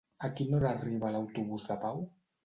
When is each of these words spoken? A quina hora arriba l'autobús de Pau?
A 0.27 0.27
quina 0.37 0.55
hora 0.59 0.69
arriba 0.77 1.11
l'autobús 1.15 1.67
de 1.73 1.77
Pau? 1.85 2.01